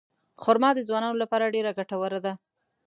خرما 0.43 0.69
د 0.75 0.79
ځوانانو 0.87 1.21
لپاره 1.23 1.51
ډېره 1.55 1.71
ګټوره 1.79 2.19
ده. 2.25 2.33